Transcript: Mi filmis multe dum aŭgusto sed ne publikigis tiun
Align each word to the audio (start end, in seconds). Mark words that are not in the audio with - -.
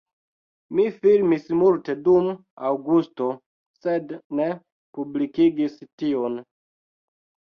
Mi 0.77 0.83
filmis 1.01 1.43
multe 1.57 1.93
dum 2.07 2.29
aŭgusto 2.69 3.27
sed 3.83 4.15
ne 4.39 4.47
publikigis 5.01 5.75
tiun 6.03 6.41